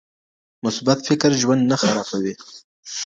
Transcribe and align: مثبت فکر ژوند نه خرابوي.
مثبت 0.65 0.97
فکر 1.07 1.31
ژوند 1.41 1.63
نه 1.71 1.77
خرابوي. 1.81 2.33